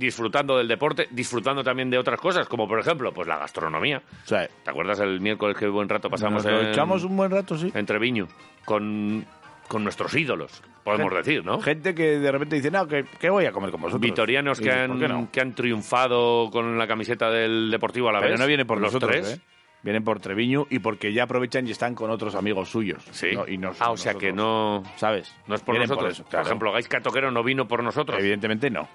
Disfrutando 0.00 0.56
del 0.56 0.66
deporte, 0.66 1.06
disfrutando 1.10 1.62
también 1.62 1.90
de 1.90 1.98
otras 1.98 2.18
cosas, 2.18 2.48
como 2.48 2.66
por 2.66 2.80
ejemplo, 2.80 3.12
pues 3.12 3.28
la 3.28 3.36
gastronomía. 3.38 4.02
Sí. 4.24 4.36
¿Te 4.64 4.70
acuerdas 4.70 4.98
el 5.00 5.20
miércoles 5.20 5.56
qué 5.58 5.68
buen 5.68 5.88
rato 5.88 6.08
pasamos 6.08 6.42
Nos 6.44 6.52
lo 6.52 6.60
en, 6.62 6.66
echamos 6.68 7.04
un 7.04 7.16
buen 7.16 7.30
rato, 7.30 7.56
sí. 7.56 7.70
en 7.74 7.84
Treviño 7.86 8.26
con, 8.64 9.26
con 9.68 9.84
nuestros 9.84 10.14
ídolos, 10.14 10.62
podemos 10.82 11.12
decir, 11.14 11.44
¿no? 11.44 11.60
Gente 11.60 11.94
que 11.94 12.18
de 12.18 12.32
repente 12.32 12.56
dice, 12.56 12.70
no, 12.70 12.88
que, 12.88 13.04
que 13.04 13.28
voy 13.30 13.44
a 13.44 13.52
comer 13.52 13.70
con 13.70 13.82
vosotros. 13.82 14.00
Vitorianos 14.00 14.58
que 14.58 14.64
dices, 14.64 14.80
han, 14.80 14.98
¿por 14.98 15.08
no? 15.10 15.28
que 15.30 15.40
han 15.40 15.54
triunfado 15.54 16.50
con 16.50 16.78
la 16.78 16.86
camiseta 16.86 17.30
del 17.30 17.70
Deportivo 17.70 18.08
a 18.08 18.12
la 18.12 18.20
Pero 18.20 18.32
vez. 18.32 18.40
no 18.40 18.46
vienen 18.46 18.66
por 18.66 18.78
los 18.80 18.92
nosotros, 18.94 19.12
tres. 19.12 19.34
¿eh? 19.36 19.40
Vienen 19.82 20.04
por 20.04 20.20
Treviño 20.20 20.66
y 20.68 20.78
porque 20.80 21.10
ya 21.14 21.22
aprovechan 21.22 21.66
y 21.66 21.70
están 21.70 21.94
con 21.94 22.10
otros 22.10 22.34
amigos 22.34 22.68
suyos. 22.68 23.02
Sí. 23.12 23.30
No- 23.34 23.48
y 23.48 23.56
no 23.56 23.72
ah, 23.80 23.90
o 23.92 23.96
sea 23.96 24.12
que 24.12 24.30
no, 24.30 24.82
¿Sabes? 24.96 25.34
no 25.46 25.54
es 25.54 25.62
por 25.62 25.74
Vienen 25.74 25.88
nosotros. 25.88 26.12
eso, 26.12 26.22
por 26.24 26.30
claro. 26.30 26.46
ejemplo, 26.46 26.72
Gaisca 26.72 27.00
Toquero 27.00 27.30
no 27.30 27.42
vino 27.42 27.66
por 27.66 27.82
nosotros. 27.82 28.18
Evidentemente 28.20 28.68
no. 28.70 28.88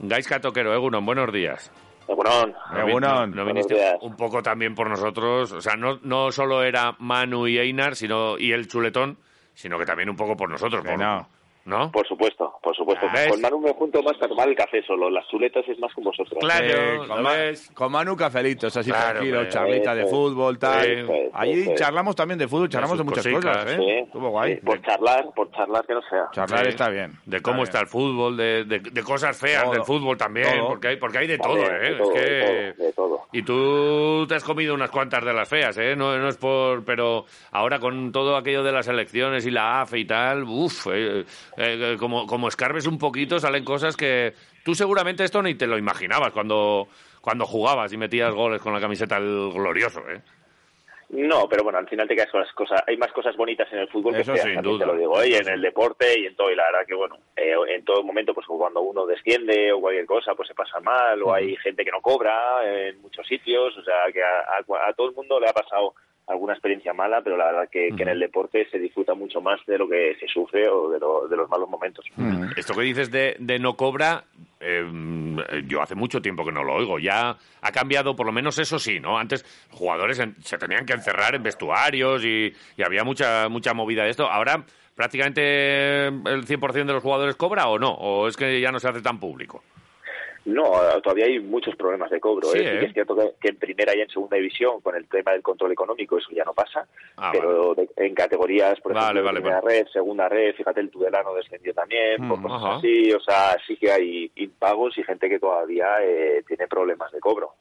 Gaisca 0.00 0.40
Toquero, 0.40 0.74
Egunon, 0.74 1.04
buenos 1.04 1.32
días. 1.32 1.70
Egunon. 2.08 2.54
Egunon. 2.76 3.30
no- 3.34 3.44
viniste 3.46 3.74
días. 3.74 3.96
un 4.02 4.16
poco 4.16 4.42
también 4.42 4.74
por 4.74 4.88
nosotros. 4.90 5.52
O 5.52 5.60
sea, 5.60 5.76
no, 5.76 5.98
no 6.02 6.30
solo 6.32 6.62
era 6.62 6.94
Manu 6.98 7.46
y 7.46 7.58
Einar 7.58 7.96
sino, 7.96 8.38
y 8.38 8.52
el 8.52 8.68
chuletón, 8.68 9.18
sino 9.54 9.78
que 9.78 9.86
también 9.86 10.10
un 10.10 10.16
poco 10.16 10.36
por 10.36 10.50
nosotros. 10.50 10.84
Por- 10.84 10.98
no. 10.98 11.28
¿No? 11.64 11.90
Por 11.90 12.06
supuesto, 12.06 12.58
por 12.62 12.76
supuesto. 12.76 13.06
¿Ves? 13.14 13.28
Con 13.28 13.40
Manu 13.40 13.58
me 13.58 13.72
junto 13.72 14.02
más 14.02 14.12
para 14.14 14.28
tomar 14.28 14.48
el 14.48 14.54
café 14.54 14.82
solo. 14.82 15.08
Las 15.08 15.26
chuletas 15.28 15.64
es 15.66 15.78
más 15.78 15.92
con 15.94 16.04
vosotros. 16.04 16.38
Claro, 16.38 16.66
Eh, 16.66 16.94
¿lo 16.98 17.08
con, 17.08 17.22
Ma- 17.22 17.34
con 17.72 17.92
Manu 17.92 18.16
cafelitos, 18.16 18.76
así 18.76 18.90
Claro, 18.90 19.12
tranquilo, 19.12 19.38
hombre. 19.38 19.52
charlita 19.52 19.94
de 19.94 20.00
Eso 20.02 20.08
es. 20.08 20.14
fútbol, 20.14 20.58
tal. 20.58 20.84
Es, 20.86 21.08
Allí 21.32 21.74
charlamos 21.74 22.14
también 22.16 22.38
de 22.38 22.46
fútbol, 22.48 22.68
charlamos 22.68 22.98
de 22.98 23.04
muchas 23.04 23.24
cositas, 23.26 23.56
cosas, 23.58 23.76
Sí, 23.76 23.82
¿eh? 23.82 24.00
Estuvo 24.00 24.28
guay. 24.28 24.54
sí, 24.56 24.60
por 24.60 24.82
charlar, 24.82 25.24
por 25.34 25.50
charlar 25.52 25.86
que 25.86 25.94
no 25.94 26.02
sea. 26.02 26.28
Charlar 26.32 26.62
Sí. 26.64 26.68
está 26.68 26.88
bien. 26.90 27.12
De 27.24 27.40
cómo 27.40 27.62
está, 27.62 27.78
bien. 27.78 27.84
el 27.86 27.88
fútbol, 27.88 28.36
de, 28.36 28.64
de- 28.64 28.80
de 28.80 29.02
cosas 29.02 29.36
feas 29.38 29.62
Todo. 29.64 29.72
del 29.72 29.84
fútbol 29.84 30.16
también, 30.18 30.58
Todo. 30.58 30.68
porque 30.68 30.88
hay, 30.88 30.96
porque 30.98 31.18
hay 31.18 31.26
de 31.26 31.38
todo, 31.38 31.56
¿eh? 31.58 31.78
de 31.80 31.96
todo, 31.96 32.12
es 32.12 32.20
que... 32.76 32.83
todo. 32.94 33.26
Y 33.32 33.42
tú 33.42 34.26
te 34.28 34.34
has 34.34 34.44
comido 34.44 34.74
unas 34.74 34.90
cuantas 34.90 35.24
de 35.24 35.32
las 35.32 35.48
feas, 35.48 35.76
¿eh? 35.78 35.96
No, 35.96 36.16
no 36.16 36.28
es 36.28 36.36
por... 36.36 36.84
Pero 36.84 37.26
ahora 37.50 37.78
con 37.78 38.12
todo 38.12 38.36
aquello 38.36 38.62
de 38.62 38.72
las 38.72 38.88
elecciones 38.88 39.46
y 39.46 39.50
la 39.50 39.82
AFE 39.82 39.98
y 40.00 40.04
tal, 40.04 40.44
uff, 40.44 40.86
eh, 40.92 41.24
eh, 41.56 41.96
como, 41.98 42.26
como 42.26 42.48
escarbes 42.48 42.86
un 42.86 42.98
poquito 42.98 43.38
salen 43.38 43.64
cosas 43.64 43.96
que 43.96 44.34
tú 44.64 44.74
seguramente 44.74 45.24
esto 45.24 45.42
ni 45.42 45.54
te 45.54 45.66
lo 45.66 45.76
imaginabas 45.78 46.32
cuando, 46.32 46.88
cuando 47.20 47.44
jugabas 47.46 47.92
y 47.92 47.96
metías 47.96 48.34
goles 48.34 48.60
con 48.60 48.72
la 48.72 48.80
camiseta 48.80 49.20
del 49.20 49.50
glorioso, 49.52 50.00
¿eh? 50.08 50.22
No, 51.14 51.48
pero 51.48 51.62
bueno, 51.64 51.78
al 51.78 51.88
final 51.88 52.08
te 52.08 52.14
quedas 52.16 52.30
con 52.30 52.40
las 52.40 52.52
cosas. 52.52 52.82
Hay 52.86 52.96
más 52.96 53.12
cosas 53.12 53.36
bonitas 53.36 53.72
en 53.72 53.78
el 53.78 53.88
fútbol 53.88 54.14
Eso 54.16 54.32
que 54.32 54.40
feas, 54.40 54.54
también 54.54 54.62
duda. 54.74 54.86
te 54.86 54.92
lo 54.92 54.98
digo, 54.98 55.22
¿eh? 55.22 55.28
y 55.30 55.34
en 55.34 55.48
el 55.48 55.60
deporte 55.62 56.18
y 56.20 56.26
en 56.26 56.34
todo. 56.36 56.50
Y 56.50 56.56
la 56.56 56.64
verdad 56.64 56.86
que, 56.86 56.94
bueno, 56.94 57.16
eh, 57.36 57.54
en 57.68 57.84
todo 57.84 58.02
momento, 58.02 58.34
pues 58.34 58.46
cuando 58.46 58.80
uno 58.80 59.06
desciende 59.06 59.72
o 59.72 59.80
cualquier 59.80 60.06
cosa, 60.06 60.34
pues 60.34 60.48
se 60.48 60.54
pasa 60.54 60.80
mal, 60.80 61.22
o 61.22 61.32
hay 61.32 61.56
gente 61.56 61.84
que 61.84 61.90
no 61.90 62.00
cobra 62.00 62.60
en 62.88 63.00
muchos 63.00 63.26
sitios. 63.26 63.76
O 63.76 63.82
sea, 63.84 64.10
que 64.12 64.22
a, 64.22 64.26
a- 64.58 64.88
a 64.88 64.92
todo 64.94 65.08
el 65.10 65.14
mundo 65.14 65.38
le 65.40 65.48
ha 65.48 65.52
pasado 65.52 65.94
alguna 66.26 66.54
experiencia 66.54 66.94
mala, 66.94 67.20
pero 67.20 67.36
la 67.36 67.44
verdad 67.46 67.68
que, 67.70 67.90
que 67.94 68.02
en 68.02 68.08
el 68.08 68.18
deporte 68.18 68.66
se 68.70 68.78
disfruta 68.78 69.12
mucho 69.12 69.42
más 69.42 69.60
de 69.66 69.76
lo 69.76 69.86
que 69.86 70.16
se 70.18 70.26
sufre 70.26 70.66
o 70.70 70.88
de, 70.88 70.98
lo- 70.98 71.28
de 71.28 71.36
los 71.36 71.48
malos 71.50 71.68
momentos. 71.68 72.04
Esto 72.56 72.72
que 72.74 72.80
dices 72.80 73.10
de, 73.10 73.36
de 73.38 73.58
no 73.58 73.76
cobra, 73.76 74.24
eh, 74.64 75.62
yo 75.66 75.82
hace 75.82 75.94
mucho 75.94 76.20
tiempo 76.22 76.44
que 76.44 76.52
no 76.52 76.64
lo 76.64 76.74
oigo. 76.74 76.98
Ya 76.98 77.36
ha 77.60 77.72
cambiado, 77.72 78.16
por 78.16 78.26
lo 78.26 78.32
menos 78.32 78.58
eso 78.58 78.78
sí, 78.78 78.98
¿no? 79.00 79.18
Antes 79.18 79.44
jugadores 79.70 80.18
en- 80.18 80.36
se 80.42 80.56
tenían 80.58 80.86
que 80.86 80.94
encerrar 80.94 81.34
en 81.34 81.42
vestuarios 81.42 82.24
y, 82.24 82.52
y 82.76 82.82
había 82.82 83.04
mucha 83.04 83.48
mucha 83.48 83.74
movida 83.74 84.04
de 84.04 84.10
esto. 84.10 84.30
Ahora 84.30 84.64
prácticamente 84.94 86.06
el 86.06 86.46
100% 86.46 86.72
de 86.86 86.92
los 86.94 87.02
jugadores 87.02 87.36
cobra 87.36 87.66
o 87.68 87.78
no, 87.78 87.90
o 87.92 88.28
es 88.28 88.36
que 88.36 88.60
ya 88.60 88.70
no 88.72 88.80
se 88.80 88.88
hace 88.88 89.02
tan 89.02 89.18
público. 89.20 89.62
No, 90.46 90.70
todavía 91.02 91.24
hay 91.26 91.40
muchos 91.40 91.74
problemas 91.76 92.10
de 92.10 92.20
cobro. 92.20 92.48
Sí, 92.48 92.58
¿eh? 92.58 92.80
¿eh? 92.80 92.84
es 92.86 92.92
cierto 92.92 93.16
que, 93.16 93.32
que 93.40 93.48
en 93.48 93.56
primera 93.56 93.96
y 93.96 94.00
en 94.02 94.08
segunda 94.10 94.36
división, 94.36 94.80
con 94.82 94.94
el 94.94 95.08
tema 95.08 95.32
del 95.32 95.42
control 95.42 95.72
económico, 95.72 96.18
eso 96.18 96.28
ya 96.32 96.44
no 96.44 96.52
pasa. 96.52 96.86
Ah, 97.16 97.30
pero 97.32 97.74
de- 97.74 97.88
en 97.96 98.14
categorías, 98.14 98.78
por 98.80 98.92
ejemplo, 98.92 99.22
vale, 99.24 99.40
primera 99.40 99.60
red, 99.62 99.86
segunda 99.92 100.28
red, 100.28 100.54
fíjate, 100.54 100.80
el 100.80 100.90
Tudelano 100.90 101.32
descendió 101.34 101.72
también, 101.72 102.28
por 102.28 102.38
Mm, 102.38 102.42
cosas 102.42 102.62
ajá. 102.62 102.76
así. 102.76 103.12
O 103.12 103.20
sea, 103.20 103.56
sí 103.66 103.76
que 103.76 103.90
hay 103.90 104.30
impagos 104.36 104.96
y 104.98 105.02
gente 105.02 105.28
que 105.28 105.38
todavía 105.38 105.86
eh, 106.02 106.42
tiene 106.46 106.68
problemas 106.68 107.10
de 107.12 107.20
cobro. 107.20 107.54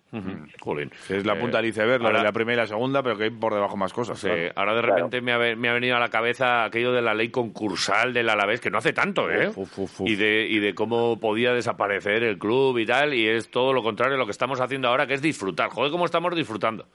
Que 1.08 1.18
es 1.18 1.26
la 1.26 1.34
Eh, 1.34 1.40
punta 1.40 1.58
del 1.58 1.68
iceberg, 1.68 2.04
ahora- 2.06 2.20
de 2.20 2.24
la 2.24 2.32
primera 2.32 2.62
y 2.62 2.64
la 2.64 2.68
segunda, 2.68 3.02
pero 3.02 3.18
que 3.18 3.24
hay 3.26 3.30
por 3.32 3.54
debajo 3.54 3.76
más 3.78 3.92
cosas. 3.94 4.20
Sí, 4.20 4.28
claro. 4.28 4.52
ahora 4.56 4.74
de 4.76 4.82
Claro. 4.82 4.96
repente 4.96 5.22
me, 5.22 5.32
ha, 5.34 5.38
ve- 5.38 5.56
me 5.56 5.70
ha 5.70 5.74
venido 5.74 5.96
a 5.96 6.00
la 6.00 6.10
cabeza 6.10 6.64
aquello 6.66 6.92
de 6.92 7.02
la 7.02 7.14
ley 7.14 7.30
concursal 7.30 8.14
del 8.14 8.30
Alavés, 8.30 8.62
que 8.62 8.70
no 8.70 8.78
hace 8.78 8.94
tanto, 8.94 9.30
¿eh? 9.32 9.48
Uf, 9.50 9.58
uf, 9.58 9.80
uf, 9.80 10.02
uf. 10.02 10.10
Y, 10.10 10.16
de, 10.16 10.46
y 10.48 10.60
de 10.60 10.76
cómo 10.76 11.20
podía 11.20 11.54
desaparecer 11.54 12.24
el 12.24 12.38
club 12.38 12.78
y 12.78 12.86
tal, 12.86 13.14
y 13.14 13.28
es 13.28 13.50
todo 13.50 13.74
lo 13.74 13.82
contrario 13.82 14.16
a 14.16 14.18
lo 14.20 14.26
que 14.26 14.32
estamos 14.32 14.62
haciendo 14.62 14.88
ahora, 14.88 15.08
que 15.08 15.16
es 15.16 15.22
disfrutar. 15.22 15.70
Joder, 15.70 15.92
cómo 15.92 16.06
estamos 16.06 16.36
disfrutando. 16.36 16.86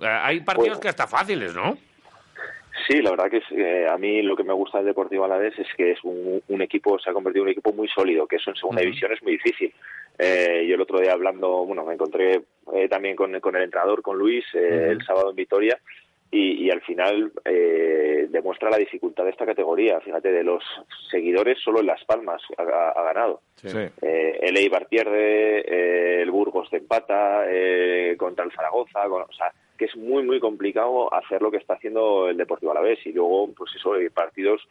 Eh, 0.00 0.06
hay 0.06 0.40
partidos 0.40 0.68
Bueno. 0.68 0.80
que 0.80 0.88
hasta 0.88 1.06
fáciles, 1.06 1.54
¿no? 1.54 1.78
Sí, 2.86 3.02
la 3.02 3.10
verdad 3.10 3.30
que 3.30 3.38
es, 3.38 3.44
eh, 3.50 3.86
a 3.88 3.98
mí 3.98 4.22
lo 4.22 4.36
que 4.36 4.44
me 4.44 4.52
gusta 4.52 4.78
del 4.78 4.86
Deportivo 4.86 5.24
Alavés 5.24 5.58
es 5.58 5.66
que 5.76 5.92
es 5.92 6.04
un, 6.04 6.40
un 6.46 6.62
equipo, 6.62 6.98
se 6.98 7.10
ha 7.10 7.12
convertido 7.12 7.42
en 7.42 7.48
un 7.48 7.52
equipo 7.52 7.72
muy 7.72 7.88
sólido, 7.88 8.26
que 8.26 8.36
eso 8.36 8.50
en 8.50 8.56
segunda 8.56 8.82
división 8.82 9.12
es 9.12 9.22
muy 9.22 9.32
difícil. 9.32 9.74
Eh, 10.18 10.64
yo 10.68 10.76
el 10.76 10.80
otro 10.80 11.00
día 11.00 11.12
hablando, 11.12 11.64
bueno, 11.66 11.84
me 11.84 11.94
encontré 11.94 12.42
eh, 12.74 12.88
también 12.88 13.16
con, 13.16 13.38
con 13.40 13.56
el 13.56 13.64
entrenador, 13.64 14.02
con 14.02 14.16
Luis, 14.16 14.44
eh, 14.54 14.88
el 14.90 15.04
sábado 15.04 15.30
en 15.30 15.36
Vitoria, 15.36 15.78
y, 16.30 16.64
y 16.66 16.70
al 16.70 16.80
final 16.82 17.32
eh, 17.44 18.26
demuestra 18.30 18.68
la 18.70 18.76
dificultad 18.78 19.24
de 19.24 19.30
esta 19.30 19.46
categoría. 19.46 20.00
Fíjate, 20.00 20.32
de 20.32 20.42
los 20.44 20.62
seguidores, 21.10 21.58
solo 21.62 21.80
en 21.80 21.86
Las 21.86 22.04
Palmas 22.04 22.42
ha, 22.58 22.64
ganado. 23.02 23.40
Sí. 23.56 23.68
Eh, 24.02 24.38
el 24.42 24.56
Eibar 24.56 24.86
pierde, 24.88 25.60
eh, 25.60 26.22
el 26.22 26.30
Burgos 26.30 26.68
te 26.70 26.78
empata 26.78 27.44
eh, 27.48 28.16
contra 28.18 28.44
el 28.44 28.52
Zaragoza, 28.52 29.08
con- 29.08 29.22
o 29.22 29.32
sea, 29.32 29.52
que 29.78 29.84
es 29.86 29.96
muy, 29.96 30.22
muy 30.24 30.40
complicado 30.40 31.12
hacer 31.14 31.40
lo 31.42 31.50
que 31.50 31.58
está 31.58 31.74
haciendo 31.74 32.28
el 32.28 32.36
Deportivo 32.36 32.72
Alavés. 32.72 32.98
Y 33.06 33.12
luego, 33.12 33.48
pues 33.56 33.70
eso, 33.76 33.94
hay 33.94 34.08
partidos 34.08 34.66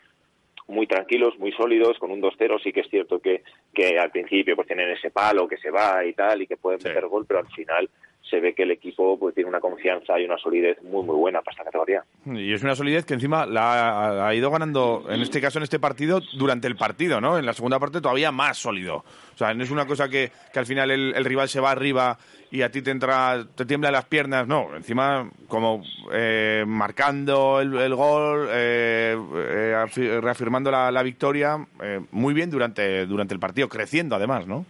muy 0.67 0.87
tranquilos, 0.87 1.37
muy 1.37 1.51
sólidos, 1.51 1.99
con 1.99 2.09
un 2.11 2.19
2-0 2.21 2.59
sí 2.63 2.73
que 2.73 2.79
es 2.81 2.89
cierto 2.89 3.19
que, 3.19 3.43
que 3.73 3.99
al 3.99 4.09
principio 4.09 4.55
pues 4.55 4.67
tienen 4.67 4.89
ese 4.89 5.11
palo 5.11 5.47
que 5.47 5.57
se 5.57 5.69
va 5.69 6.03
y 6.03 6.13
tal, 6.13 6.41
y 6.41 6.47
que 6.47 6.57
pueden 6.57 6.79
Sí. 6.81 6.87
meter 6.87 7.05
gol, 7.05 7.23
pero 7.27 7.41
al 7.41 7.47
final 7.47 7.87
se 8.29 8.39
ve 8.39 8.53
que 8.55 8.63
el 8.63 8.71
equipo 8.71 9.19
pues 9.19 9.35
tiene 9.35 9.49
una 9.49 9.59
confianza 9.59 10.19
y 10.19 10.25
una 10.25 10.37
solidez 10.37 10.81
muy, 10.83 11.03
muy 11.03 11.15
buena 11.15 11.41
para 11.41 11.53
esta 11.53 11.63
categoría. 11.65 12.03
Y 12.25 12.53
es 12.53 12.63
una 12.63 12.75
solidez 12.75 13.05
que 13.05 13.13
encima 13.13 13.45
la 13.45 14.27
ha, 14.27 14.33
ido 14.33 14.49
ganando, 14.49 15.05
en 15.09 15.21
este 15.21 15.39
caso, 15.39 15.59
en 15.59 15.63
este 15.63 15.79
partido, 15.79 16.21
durante 16.37 16.67
el 16.67 16.75
partido, 16.75 17.21
¿no? 17.21 17.37
En 17.37 17.45
la 17.45 17.53
segunda 17.53 17.79
parte 17.79 18.01
todavía 18.01 18.31
más 18.31 18.57
sólido. 18.57 19.05
O 19.33 19.37
sea, 19.37 19.53
no 19.53 19.63
es 19.63 19.69
una 19.69 19.85
cosa 19.85 20.09
que, 20.09 20.31
que 20.51 20.59
al 20.59 20.65
final 20.65 20.89
el, 20.91 21.25
rival 21.25 21.49
se 21.49 21.59
va 21.59 21.71
arriba 21.71 22.17
y 22.49 22.61
a 22.61 22.71
ti 22.71 22.81
te 22.81 22.91
entra, 22.91 23.45
te 23.53 23.65
tiemblan 23.65 23.93
las 23.93 24.05
piernas, 24.05 24.47
no. 24.47 24.75
Encima, 24.75 25.29
como 25.47 25.83
eh, 26.11 26.63
marcando 26.65 27.61
el, 27.61 27.93
gol, 27.95 28.47
eh, 28.49 29.15
eh, 29.35 29.75
afi- 29.77 30.21
reafirmando 30.21 30.71
la, 30.71 30.91
la 30.91 31.03
victoria, 31.03 31.65
eh, 31.81 31.99
muy 32.11 32.33
bien 32.33 32.49
durante, 32.49 33.05
durante 33.05 33.33
el 33.33 33.39
partido, 33.39 33.69
creciendo 33.69 34.15
además, 34.15 34.47
¿no? 34.47 34.65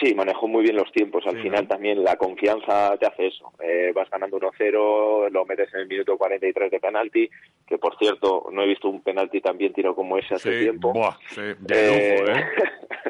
Sí, 0.00 0.14
manejó 0.14 0.48
muy 0.48 0.62
bien 0.62 0.76
los 0.76 0.90
tiempos. 0.92 1.26
Al 1.26 1.34
Sí, 1.36 1.42
final 1.42 1.64
¿no? 1.64 1.68
también 1.68 2.02
la 2.02 2.16
confianza 2.16 2.96
te 2.96 3.06
hace 3.06 3.26
eso. 3.26 3.52
Eh, 3.62 3.92
vas 3.94 4.08
ganando 4.10 4.38
1-0, 4.38 5.28
lo 5.30 5.44
metes 5.44 5.72
en 5.74 5.80
el 5.80 5.86
minuto 5.88 6.16
43 6.16 6.70
de 6.70 6.80
penalti, 6.80 7.28
que 7.66 7.76
por 7.78 7.96
cierto 7.98 8.46
no 8.50 8.62
he 8.62 8.66
visto 8.66 8.88
un 8.88 9.02
penalti 9.02 9.40
tan 9.40 9.58
bien 9.58 9.72
tirado 9.74 9.94
como 9.94 10.16
ese 10.16 10.34
hace 10.36 10.58
tiempo. 10.60 10.92
Buah, 10.92 11.16
de 11.60 11.86
lujo, 12.16 12.32
¿eh? 12.32 12.44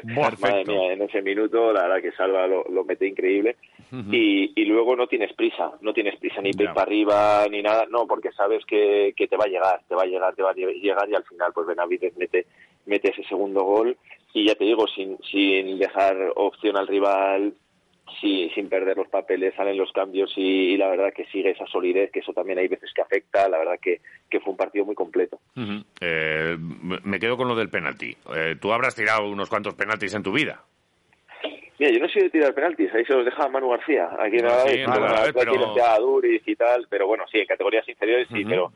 Buah, 0.15 0.31
Madre 0.41 0.65
mía, 0.65 0.93
en 0.93 1.01
ese 1.03 1.21
minuto 1.21 1.71
la 1.71 1.83
verdad 1.83 2.01
que 2.01 2.11
Salva 2.13 2.45
lo, 2.47 2.63
lo 2.65 2.83
mete 2.83 3.07
increíble. 3.07 3.55
y, 4.11 4.51
y 4.55 4.65
luego 4.65 4.95
no 4.95 5.07
tienes 5.07 5.33
prisa, 5.33 5.71
no 5.81 5.93
tienes 5.93 6.17
prisa 6.19 6.41
ni 6.41 6.51
Ya. 6.51 6.73
para 6.73 6.83
arriba 6.83 7.45
ni 7.49 7.61
nada, 7.61 7.85
no, 7.89 8.05
porque 8.07 8.31
sabes 8.33 8.65
que, 8.65 9.13
que 9.15 9.27
te 9.27 9.37
va 9.37 9.45
a 9.45 9.49
llegar, 9.49 9.81
te 9.87 9.95
va 9.95 10.03
a 10.03 10.05
llegar, 10.05 10.35
te 10.35 10.43
va 10.43 10.51
a 10.51 10.53
llegar 10.53 11.09
y 11.09 11.15
al 11.15 11.23
final 11.23 11.51
pues 11.53 11.67
Benavides 11.67 12.15
mete, 12.17 12.45
mete 12.85 13.11
ese 13.11 13.23
segundo 13.23 13.63
gol 13.63 13.97
y 14.33 14.45
ya 14.47 14.55
te 14.55 14.63
digo, 14.65 14.87
sin, 14.87 15.17
sin 15.23 15.77
dejar 15.79 16.15
opción 16.35 16.77
al 16.77 16.87
rival, 16.87 17.53
sí, 18.19 18.49
sin 18.55 18.67
perder 18.69 18.97
los 18.97 19.07
papeles, 19.07 19.53
salen 19.55 19.77
los 19.77 19.91
cambios 19.91 20.31
y, 20.35 20.73
y 20.73 20.77
la 20.77 20.89
verdad 20.89 21.13
que 21.13 21.25
sigue 21.25 21.51
esa 21.51 21.65
solidez, 21.67 22.11
que 22.11 22.19
eso 22.19 22.33
también 22.33 22.59
hay 22.59 22.67
veces 22.67 22.91
que 22.93 23.01
afecta, 23.01 23.47
la 23.49 23.57
verdad 23.57 23.79
que, 23.81 24.01
que 24.29 24.39
fue 24.39 24.51
un 24.51 24.57
partido 24.57 24.85
muy 24.85 24.95
completo. 24.95 25.39
Ujú. 25.55 25.83
Eh, 26.01 26.57
me 27.03 27.19
quedo 27.19 27.37
con 27.37 27.47
lo 27.47 27.55
del 27.55 27.69
penalti. 27.69 28.15
Eh, 28.35 28.55
tú 28.59 28.71
habrás 28.73 28.95
tirado 28.95 29.29
unos 29.29 29.49
cuantos 29.49 29.75
penaltis 29.75 30.13
en 30.13 30.23
tu 30.23 30.31
vida. 30.31 30.61
Mira, 31.79 31.93
yo 31.93 31.99
no 31.99 32.07
soy 32.09 32.23
de 32.23 32.29
tirar 32.29 32.53
penaltis, 32.53 32.93
ahí 32.93 33.03
se 33.05 33.13
los 33.13 33.25
deja 33.25 33.47
Manu 33.49 33.69
García. 33.69 34.07
Aquí 34.19 34.37
en 34.37 34.45
Ah, 34.45 34.59
sí, 34.67 34.81
Alavés, 34.81 35.29
aquí 35.29 35.33
pero- 35.35 35.83
a 35.83 35.97
Duriz 35.97 36.43
y 36.45 36.55
tal, 36.55 36.85
pero 36.89 37.07
bueno, 37.07 37.23
sí, 37.31 37.39
en 37.39 37.47
categorías 37.47 37.87
inferiores 37.89 38.27
sí, 38.31 38.45
pero 38.45 38.71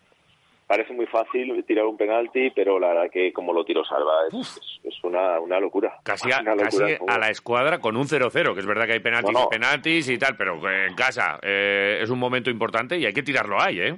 parece 0.68 0.94
muy 0.94 1.06
fácil 1.06 1.64
tirar 1.66 1.86
un 1.86 1.98
penalti, 1.98 2.50
pero 2.52 2.80
la 2.80 2.88
verdad 2.90 3.12
que 3.12 3.32
como 3.32 3.54
lo 3.54 3.64
tiro 3.66 3.84
Salva 3.86 4.14
es, 4.28 4.34
es- 4.58 4.80
es 4.84 5.04
una, 5.04 5.40
una 5.40 5.60
locura. 5.60 6.00
Casi, 6.04 6.32
a, 6.32 6.40
Una 6.42 6.56
casi 6.56 6.78
locura, 6.80 6.98
como- 7.00 7.12
a 7.12 7.18
la 7.20 7.30
escuadra 7.30 7.80
con 7.80 7.96
un 7.98 8.08
0-0, 8.08 8.54
que 8.54 8.60
es 8.60 8.66
verdad 8.66 8.86
que 8.86 8.94
hay 8.94 9.00
penaltis 9.00 9.36
y 9.46 9.48
penaltis 9.50 10.10
y 10.10 10.18
tal, 10.18 10.36
pero 10.38 10.60
en 10.70 10.94
casa 10.96 11.40
eh, 11.42 12.00
es 12.02 12.10
un 12.10 12.20
momento 12.20 12.50
importante 12.50 12.98
y 12.98 13.06
hay 13.06 13.14
que 13.14 13.24
tirarlo 13.24 13.60
ahí, 13.60 13.80
¿eh? 13.80 13.96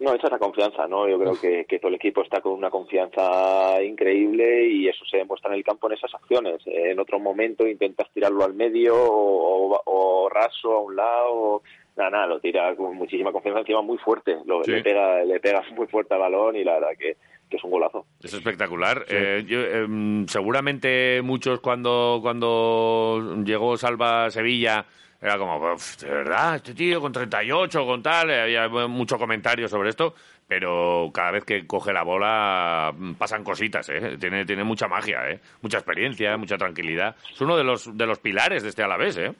No, 0.00 0.12
esa 0.14 0.26
es 0.26 0.32
la 0.32 0.38
confianza, 0.40 0.88
¿no? 0.88 1.08
Yo 1.08 1.16
creo 1.16 1.40
que, 1.40 1.64
que 1.68 1.78
todo 1.78 1.90
el 1.90 1.94
equipo 1.94 2.22
está 2.22 2.40
con 2.40 2.52
una 2.54 2.70
confianza 2.70 3.80
increíble 3.82 4.66
y 4.66 4.88
eso 4.88 5.04
se 5.04 5.18
demuestra 5.18 5.50
en 5.50 5.58
el 5.58 5.64
campo 5.64 5.86
en 5.86 5.92
esas 5.96 6.12
acciones. 6.14 6.60
Eh, 6.66 6.90
En 6.90 6.98
otro 6.98 7.20
momento 7.20 7.66
intentas 7.68 8.10
tirarlo 8.12 8.42
al 8.44 8.54
medio 8.54 8.96
o, 8.96 9.74
o- 9.76 9.82
o 9.84 10.28
raso 10.28 10.72
a 10.72 10.80
un 10.80 10.96
lado. 10.96 11.62
Nada, 11.96 12.10
nada, 12.10 12.26
lo 12.26 12.40
tira 12.40 12.74
con 12.74 12.96
muchísima 12.96 13.30
confianza, 13.32 13.60
encima 13.60 13.82
muy 13.82 13.98
fuerte. 13.98 14.36
Lo, 14.46 14.64
Sí. 14.64 14.70
le, 14.72 14.82
pega, 14.82 15.22
le 15.24 15.38
pega 15.40 15.62
muy 15.76 15.86
fuerte 15.86 16.14
al 16.14 16.20
balón 16.20 16.56
y 16.56 16.64
la 16.64 16.74
verdad 16.74 16.90
que, 16.98 17.16
que 17.50 17.56
es 17.58 17.64
un 17.64 17.70
golazo. 17.70 18.06
Es 18.22 18.32
espectacular. 18.32 19.04
Eh, 19.08 19.44
yo, 19.46 19.60
em, 19.60 20.26
seguramente 20.26 21.20
muchos 21.22 21.60
cuando, 21.60 22.18
cuando 22.22 23.42
llegó 23.44 23.76
Salva 23.76 24.24
a 24.26 24.30
Sevilla 24.30 24.84
era 25.20 25.38
como, 25.38 25.56
"Uf, 25.74 25.98
de 26.02 26.08
verdad, 26.10 26.56
este 26.56 26.74
tío 26.74 27.00
con 27.00 27.12
38, 27.12 27.84
con 27.86 28.02
tal, 28.02 28.30
eh, 28.30 28.40
había 28.40 28.68
mucho 28.88 29.18
comentario 29.18 29.68
sobre 29.68 29.90
esto, 29.90 30.14
pero 30.48 31.10
cada 31.14 31.30
vez 31.30 31.44
que 31.44 31.66
coge 31.66 31.92
la 31.92 32.02
bola 32.02 32.92
mm, 32.96 33.12
pasan 33.14 33.44
cositas, 33.44 33.88
¿eh? 33.90 34.16
Tiene, 34.18 34.44
tiene 34.44 34.64
mucha 34.64 34.88
magia, 34.88 35.28
¿eh? 35.30 35.38
Mucha 35.60 35.78
experiencia, 35.78 36.36
mucha 36.36 36.56
tranquilidad. 36.56 37.14
Es 37.30 37.40
uno 37.40 37.56
de 37.56 37.62
los, 37.64 37.96
de 37.96 38.06
los 38.06 38.18
pilares 38.18 38.62
de 38.62 38.70
este 38.70 38.82
Alavés, 38.82 39.16
¿eh? 39.18 39.32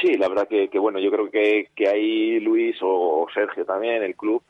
Sí, 0.00 0.16
la 0.16 0.28
verdad 0.28 0.48
que, 0.48 0.68
que 0.68 0.78
bueno, 0.78 0.98
yo 0.98 1.10
creo 1.10 1.30
que, 1.30 1.68
que 1.74 1.88
ahí 1.88 2.40
Luis 2.40 2.76
o 2.82 3.26
Sergio 3.32 3.64
también, 3.64 4.02
el 4.02 4.16
club, 4.16 4.42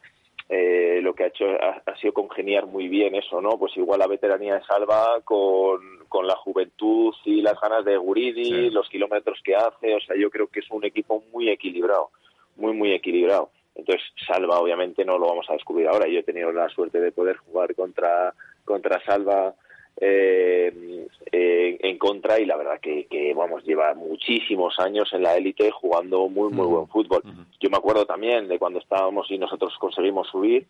eh, 0.49 1.01
lo 1.03 1.15
que 1.15 1.25
ha 1.25 1.29
hecho 1.29 1.47
ha, 1.47 1.83
ha 1.87 1.97
sido 1.97 2.13
congeniar 2.13 2.67
muy 2.67 2.89
bien 2.89 3.15
eso, 3.15 3.41
¿no? 3.41 3.59
Pues 3.59 3.77
igual 3.77 4.01
la 4.01 4.07
veteranía 4.07 4.55
de 4.57 4.65
Salva 4.65 5.21
con, 5.25 5.81
con 6.09 6.27
la 6.27 6.37
juventud 6.37 7.15
y 7.25 7.41
las 7.43 7.59
ganas 7.61 7.85
de 7.85 7.97
Guridi, 7.97 8.45
Sí. 8.45 8.71
los 8.71 8.89
kilómetros 8.89 9.41
que 9.43 9.55
hace, 9.57 9.95
o 9.95 10.01
sea, 10.01 10.17
yo 10.17 10.31
creo 10.31 10.47
que 10.49 10.61
es 10.61 10.71
un 10.71 10.85
equipo 10.85 11.23
muy 11.33 11.49
equilibrado, 11.49 12.11
muy, 12.57 12.73
muy 12.75 12.93
equilibrado. 12.93 13.51
Entonces, 13.75 14.07
Salva 14.27 14.61
obviamente 14.61 15.05
no 15.05 15.19
lo 15.19 15.27
vamos 15.27 15.47
a 15.51 15.55
descubrir 15.55 15.89
ahora. 15.89 16.07
Yo 16.07 16.21
he 16.21 16.23
tenido 16.23 16.53
la 16.53 16.69
suerte 16.69 17.01
de 17.01 17.11
poder 17.11 17.37
jugar 17.39 17.75
contra, 17.75 18.33
contra 18.65 19.01
Salva 19.05 19.55
eh, 20.01 21.07
eh, 21.31 21.79
en 21.81 21.99
contra 21.99 22.41
y 22.41 22.47
la 22.47 22.57
verdad 22.57 22.81
que, 22.81 23.07
que, 23.07 23.33
vamos 23.35 23.65
lleva 23.65 23.95
muchísimos 23.95 24.79
años 24.79 25.09
en 25.13 25.23
la 25.23 25.37
élite 25.37 25.71
jugando 25.71 26.29
muy 26.29 26.53
muy 26.53 26.67
buen 26.67 26.89
fútbol. 26.89 27.23
Yo 27.61 27.71
me 27.71 27.77
acuerdo 27.77 28.05
también 28.05 28.49
de 28.49 28.59
cuando 28.59 28.79
estábamos 28.79 29.31
y 29.31 29.39
nosotros 29.39 29.75
conseguimos 29.79 30.29
subir 30.29 30.67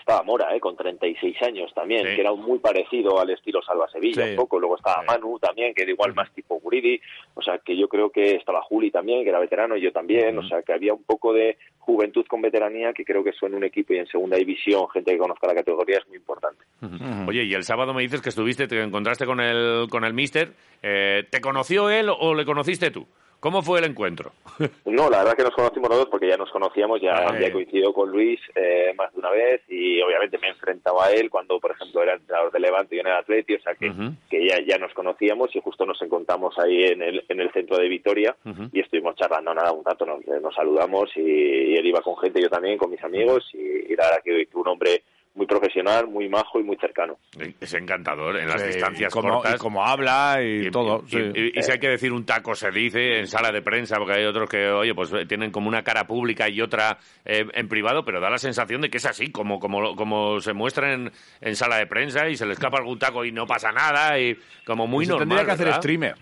estaba 0.00 0.22
Mora 0.24 0.54
eh, 0.54 0.60
con 0.60 0.76
36 0.76 1.36
años 1.42 1.72
también 1.74 2.06
Sí. 2.06 2.14
que 2.16 2.20
era 2.20 2.32
muy 2.32 2.58
parecido 2.58 3.20
al 3.20 3.30
estilo 3.30 3.62
Salva 3.62 3.88
Sevilla 3.90 4.24
Sí. 4.24 4.30
un 4.30 4.36
poco 4.36 4.58
luego 4.58 4.76
estaba 4.76 5.00
Sí. 5.02 5.06
Manu 5.06 5.38
también 5.38 5.72
que 5.74 5.82
era 5.82 5.92
igual 5.92 6.14
más 6.14 6.30
tipo 6.34 6.58
Guridi 6.60 7.00
o 7.34 7.42
sea 7.42 7.58
que 7.58 7.76
yo 7.76 7.88
creo 7.88 8.10
que 8.10 8.34
estaba 8.36 8.60
Juli 8.62 8.90
también 8.90 9.22
que 9.22 9.30
era 9.30 9.38
veterano 9.38 9.76
y 9.76 9.80
yo 9.82 9.92
también 9.92 10.36
o 10.38 10.42
sea 10.46 10.62
que 10.62 10.72
había 10.72 10.92
un 10.94 11.04
poco 11.04 11.32
de 11.32 11.56
juventud 11.78 12.24
con 12.26 12.42
veteranía 12.42 12.92
que 12.92 13.04
creo 13.04 13.22
que 13.24 13.30
eso 13.30 13.46
en 13.46 13.54
un 13.54 13.64
equipo 13.64 13.92
y 13.94 13.98
en 13.98 14.06
segunda 14.06 14.36
división 14.36 14.88
gente 14.90 15.12
que 15.12 15.18
conozca 15.18 15.46
la 15.46 15.54
categoría 15.54 15.98
es 15.98 16.08
muy 16.08 16.16
importante 16.16 16.64
Oye, 17.28 17.44
y 17.44 17.54
el 17.54 17.62
sábado 17.64 17.92
me 17.94 18.02
dices 18.02 18.22
que 18.22 18.30
estuviste, 18.30 18.66
te 18.66 18.82
encontraste 18.82 19.26
con 19.26 19.38
el, 19.40 19.86
con 19.90 20.04
el 20.04 20.14
mister. 20.14 20.52
Eh, 20.82 21.24
¿Te 21.30 21.40
conoció 21.42 21.90
él 21.90 22.08
o 22.08 22.34
le 22.34 22.44
conociste 22.46 22.90
tú? 22.90 23.06
¿Cómo 23.40 23.62
fue 23.62 23.78
el 23.80 23.86
encuentro? 23.86 24.32
No, 24.84 25.08
la 25.08 25.18
verdad 25.18 25.34
que 25.34 25.42
nos 25.44 25.54
conocimos 25.54 25.88
los 25.88 25.98
dos 26.00 26.08
porque 26.10 26.28
ya 26.28 26.36
nos 26.36 26.50
conocíamos, 26.50 27.00
ya 27.00 27.14
Ah, 27.14 27.28
había 27.28 27.38
bien. 27.48 27.52
coincidido 27.52 27.94
con 27.94 28.10
Luis 28.10 28.38
eh, 28.54 28.92
más 28.98 29.10
de 29.14 29.18
una 29.20 29.30
vez 29.30 29.62
y 29.68 30.02
obviamente 30.02 30.36
me 30.36 30.48
enfrentaba 30.48 31.06
a 31.06 31.12
él 31.12 31.30
cuando, 31.30 31.58
por 31.58 31.70
ejemplo, 31.70 32.02
era 32.02 32.14
entrenador 32.14 32.52
de 32.52 32.60
Levante 32.60 32.94
y 32.94 32.98
yo 32.98 33.00
en 33.00 33.06
el 33.06 33.14
Atleti, 33.14 33.54
o 33.54 33.60
sea 33.62 33.74
que, 33.74 33.90
ya, 34.46 34.58
ya 34.66 34.76
nos 34.76 34.92
conocíamos 34.92 35.54
y 35.56 35.60
justo 35.62 35.86
nos 35.86 36.02
encontramos 36.02 36.58
ahí 36.58 36.84
en 36.84 37.00
el, 37.00 37.24
en 37.30 37.40
el 37.40 37.50
centro 37.52 37.78
de 37.78 37.88
Vitoria 37.88 38.36
y 38.72 38.80
estuvimos 38.80 39.16
charlando 39.16 39.54
nada, 39.54 39.72
un 39.72 39.84
rato, 39.84 40.04
nos, 40.04 40.26
nos 40.26 40.54
saludamos 40.54 41.08
y, 41.16 41.20
y 41.22 41.74
él 41.76 41.86
iba 41.86 42.02
con 42.02 42.18
gente, 42.18 42.42
yo 42.42 42.50
también, 42.50 42.76
con 42.76 42.90
mis 42.90 43.02
amigos 43.02 43.48
y, 43.54 43.92
y 43.92 43.96
la 43.96 44.04
verdad 44.10 44.22
que 44.22 44.46
un 44.52 44.68
hombre 44.68 45.02
muy 45.34 45.46
profesional, 45.46 46.08
muy 46.08 46.28
majo 46.28 46.58
y 46.58 46.64
muy 46.64 46.76
cercano. 46.76 47.16
Es 47.60 47.72
encantador 47.74 48.36
en 48.36 48.48
las 48.48 48.60
Sí, 48.60 48.66
distancias 48.68 49.12
y 49.12 49.14
cómo, 49.14 49.34
cortas. 49.34 49.54
y 49.54 49.58
cómo 49.58 49.84
habla 49.86 50.38
y, 50.42 50.70
todo. 50.70 51.02
y- 51.06 51.10
sí. 51.10 51.18
y- 51.34 51.58
y 51.58 51.62
si 51.62 51.70
hay 51.72 51.78
que 51.78 51.88
decir 51.88 52.12
un 52.12 52.26
taco, 52.26 52.54
se 52.54 52.70
dice 52.70 53.18
en 53.20 53.26
sala 53.28 53.52
de 53.52 53.62
prensa, 53.62 53.96
porque 53.96 54.14
hay 54.14 54.24
otros 54.24 54.50
que, 54.50 54.68
oye, 54.68 54.92
pues 54.94 55.12
eh, 55.12 55.26
tienen 55.26 55.50
como 55.52 55.68
una 55.68 55.82
cara 55.82 56.04
pública 56.06 56.48
y 56.48 56.60
otra 56.60 56.98
eh, 57.24 57.46
en 57.54 57.68
privado, 57.68 58.04
pero 58.04 58.20
da 58.20 58.28
la 58.28 58.38
sensación 58.38 58.80
de 58.80 58.90
que 58.90 58.96
es 58.98 59.06
así, 59.06 59.30
como, 59.30 59.60
como, 59.60 59.94
como 59.94 60.40
se 60.40 60.52
muestra 60.52 60.92
en, 60.92 61.12
en 61.40 61.56
sala 61.56 61.76
de 61.78 61.86
prensa 61.86 62.28
y 62.28 62.36
se 62.36 62.44
le 62.44 62.52
escapa 62.52 62.78
algún 62.78 62.98
taco 62.98 63.24
y 63.24 63.30
no 63.32 63.46
pasa 63.46 63.70
nada, 63.70 64.18
y 64.18 64.36
como 64.66 64.86
muy 64.88 65.04
Eso 65.04 65.12
normal. 65.12 65.28
tendría 65.38 65.46
que 65.46 65.62
hacer 65.62 65.74
streamer. 65.74 66.14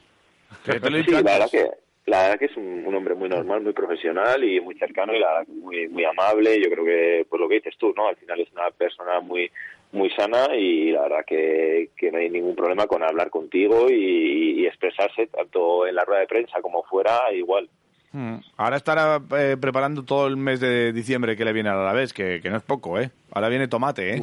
Que 0.65 0.81
te 0.81 0.91
lo 0.91 0.97
he 0.99 1.01
Sí, 1.01 1.07
dicho 1.11 1.23
la 1.23 1.33
verdad 1.33 1.51
que 1.51 1.67
la 2.09 2.23
verdad 2.23 2.39
que 2.39 2.47
es 2.47 2.57
un, 2.57 2.85
un 2.87 2.95
hombre 2.95 3.15
muy 3.15 3.29
normal, 3.29 3.63
muy 3.63 3.73
profesional 3.73 4.43
y 4.43 4.61
muy 4.61 4.75
cercano 4.77 5.15
y 5.15 5.21
la 5.21 5.45
muy 5.47 5.89
muy 5.89 6.05
amable. 6.05 6.61
Yo 6.61 6.71
creo 6.71 6.85
que 6.85 7.27
pues 7.29 7.41
lo 7.41 7.49
que 7.49 7.57
dices 7.57 7.77
tú, 7.79 7.93
¿no? 7.97 8.09
Al 8.09 8.17
final 8.17 8.41
es 8.41 8.51
una 8.53 8.71
persona 8.71 9.21
muy 9.21 9.51
muy 9.93 10.11
sana 10.11 10.55
y 10.55 10.91
la 10.91 11.03
verdad 11.03 11.25
que, 11.27 11.91
que 11.97 12.11
no 12.11 12.19
hay 12.19 12.29
ningún 12.29 12.55
problema 12.55 12.87
con 12.87 13.03
hablar 13.03 13.31
contigo 13.31 13.87
y, 13.91 14.61
y 14.61 14.67
expresarse 14.67 15.27
tanto 15.29 15.87
en 15.87 15.95
la 15.95 16.05
rueda 16.05 16.21
de 16.21 16.27
prensa 16.27 16.61
como 16.61 16.83
fuera 16.83 17.33
igual. 17.33 17.69
Mm. 18.13 18.37
Ahora 18.57 18.77
estará 18.77 19.21
eh, 19.37 19.57
preparando 19.61 20.05
todo 20.05 20.27
el 20.27 20.37
mes 20.37 20.61
de 20.61 20.93
diciembre 20.93 21.37
que 21.37 21.45
le 21.45 21.53
viene 21.53 21.71
a 21.71 21.75
la 21.75 21.93
vez, 21.93 22.13
que, 22.13 22.41
que 22.43 22.51
no 22.51 22.57
es 22.57 22.63
poco, 22.63 22.99
¿eh? 22.99 23.11
Ahora 23.33 23.49
viene 23.49 23.69
tomate, 23.69 24.17
¿eh? 24.17 24.23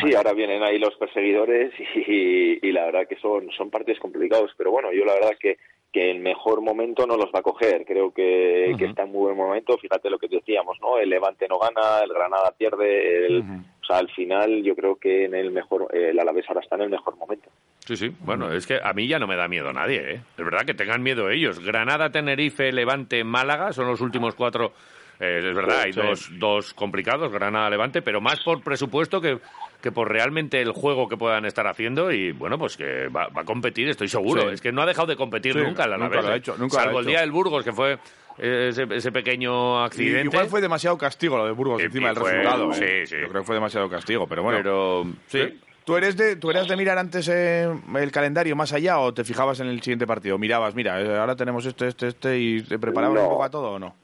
Sí, 0.00 0.14
ahora 0.14 0.32
vienen 0.32 0.62
ahí 0.62 0.78
los 0.78 0.94
perseguidores 0.96 1.72
y, 1.94 2.66
y 2.66 2.72
la 2.72 2.86
verdad 2.86 3.06
que 3.08 3.16
son, 3.16 3.50
son 3.52 3.70
partidos 3.70 4.00
complicados, 4.00 4.52
pero 4.56 4.70
bueno, 4.70 4.92
yo 4.92 5.04
la 5.04 5.14
verdad 5.14 5.36
que, 5.38 5.58
que 5.92 6.10
el 6.10 6.20
mejor 6.20 6.60
momento 6.60 7.06
no 7.06 7.16
los 7.16 7.30
va 7.34 7.40
a 7.40 7.42
coger, 7.42 7.84
creo 7.84 8.12
que, 8.12 8.74
que 8.78 8.84
está 8.84 9.02
en 9.02 9.12
muy 9.12 9.22
buen 9.22 9.36
momento, 9.36 9.76
fíjate 9.76 10.08
lo 10.08 10.18
que 10.18 10.28
decíamos, 10.28 10.78
¿no? 10.80 10.98
El 10.98 11.10
Levante 11.10 11.46
no 11.48 11.58
gana, 11.58 12.00
el 12.04 12.12
Granada 12.12 12.54
pierde, 12.56 13.26
el, 13.26 13.40
o 13.42 13.84
sea, 13.84 13.98
al 13.98 14.08
final 14.10 14.62
yo 14.62 14.76
creo 14.76 14.96
que 14.96 15.24
en 15.24 15.34
el 15.34 15.50
mejor, 15.50 15.88
el 15.92 16.18
Alavés 16.18 16.48
ahora 16.48 16.60
está 16.60 16.76
en 16.76 16.82
el 16.82 16.90
mejor 16.90 17.16
momento. 17.16 17.50
Sí, 17.80 17.96
sí. 17.96 18.12
Bueno, 18.20 18.52
es 18.52 18.66
que 18.66 18.78
a 18.82 18.92
mí 18.92 19.08
ya 19.08 19.18
no 19.18 19.26
me 19.26 19.36
da 19.36 19.48
miedo 19.48 19.72
nadie, 19.72 20.12
¿eh? 20.12 20.20
Es 20.38 20.44
verdad 20.44 20.64
que 20.64 20.74
tengan 20.74 21.02
miedo 21.02 21.28
ellos. 21.28 21.58
Granada, 21.58 22.10
Tenerife, 22.10 22.70
Levante, 22.70 23.24
Málaga 23.24 23.72
son 23.72 23.88
los 23.88 24.00
últimos 24.00 24.36
cuatro. 24.36 24.72
eh, 25.18 25.38
es 25.42 25.54
verdad, 25.56 25.80
hay 25.80 25.92
dos, 25.92 26.30
dos 26.38 26.72
complicados, 26.72 27.32
Granada, 27.32 27.68
Levante, 27.68 28.00
pero 28.00 28.20
más 28.20 28.40
por 28.44 28.62
presupuesto 28.62 29.20
que, 29.20 29.38
que 29.80 29.92
por 29.92 30.10
realmente 30.10 30.60
el 30.60 30.72
juego 30.72 31.08
que 31.08 31.16
puedan 31.16 31.44
estar 31.46 31.66
haciendo 31.66 32.12
y, 32.12 32.32
bueno, 32.32 32.58
pues 32.58 32.76
que 32.76 33.08
va, 33.08 33.28
va 33.28 33.42
a 33.42 33.44
competir, 33.44 33.88
estoy 33.88 34.08
seguro. 34.08 34.42
Sí. 34.42 34.48
Es 34.54 34.60
que 34.60 34.72
no 34.72 34.82
ha 34.82 34.86
dejado 34.86 35.06
de 35.08 35.16
competir 35.16 35.52
Sí, 35.52 35.58
nunca 35.58 35.84
el 35.84 35.90
nunca 35.92 36.04
Alavés, 36.06 36.24
lo 36.24 36.30
ha 36.32 36.36
hecho, 36.36 36.56
nunca 36.58 36.76
lo 36.76 36.80
ha 36.80 36.84
Salvo 36.84 36.98
el 37.00 37.04
hecho. 37.04 37.10
día 37.10 37.20
del 37.20 37.30
Burgos, 37.32 37.64
que 37.64 37.72
fue 37.72 37.98
ese, 38.38 38.86
ese 38.90 39.12
pequeño 39.12 39.82
Y- 39.82 39.86
accidente. 39.86 40.28
Igual 40.34 40.48
fue 40.48 40.60
demasiado 40.60 40.96
castigo 40.98 41.36
lo 41.36 41.46
de 41.46 41.52
Burgos 41.52 41.80
Y- 41.82 41.86
encima 41.86 42.08
del 42.08 42.16
resultado. 42.16 42.72
sí, 42.72 42.84
¿eh? 42.84 43.06
sí. 43.06 43.16
Yo 43.20 43.28
creo 43.28 43.42
que 43.42 43.46
fue 43.46 43.54
demasiado 43.56 43.88
castigo, 43.88 44.26
pero 44.26 44.42
bueno. 44.42 44.58
Pero, 44.58 45.06
sí. 45.26 45.58
¿Tú 45.84 45.96
eres 45.96 46.16
de 46.16 46.36
tú 46.36 46.50
eras 46.50 46.68
de 46.68 46.76
mirar 46.76 46.98
antes 46.98 47.26
eh, 47.28 47.66
el 47.96 48.12
calendario 48.12 48.54
más 48.54 48.72
allá 48.72 48.98
o 49.00 49.12
te 49.14 49.24
fijabas 49.24 49.60
en 49.60 49.66
el 49.68 49.80
siguiente 49.82 50.06
partido? 50.06 50.36
Mirabas, 50.38 50.74
mira, 50.74 51.00
eh, 51.00 51.16
ahora 51.18 51.34
tenemos 51.36 51.64
este, 51.66 51.88
este, 51.88 52.08
este 52.08 52.38
y 52.38 52.62
te 52.62 52.78
preparabas 52.78 53.16
No. 53.16 53.22
un 53.24 53.28
poco 53.30 53.44
a 53.44 53.50
todo 53.50 53.70
o 53.72 53.78
no? 53.78 53.96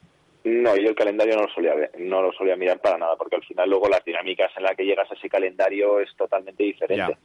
No, 0.46 0.76
yo 0.76 0.90
el 0.90 0.94
calendario 0.94 1.34
no 1.34 1.42
lo 1.42 1.48
solía 1.48 1.74
ver, 1.74 1.90
no 1.98 2.22
lo 2.22 2.32
solía 2.32 2.54
mirar 2.54 2.78
para 2.78 2.96
nada, 2.96 3.16
porque 3.16 3.34
al 3.34 3.42
final 3.42 3.68
luego 3.68 3.88
las 3.88 4.04
dinámicas 4.04 4.52
en 4.56 4.62
las 4.62 4.76
que 4.76 4.84
llegas 4.84 5.10
a 5.10 5.14
ese 5.14 5.28
calendario 5.28 5.98
es 5.98 6.14
totalmente 6.14 6.62
diferente. 6.62 7.18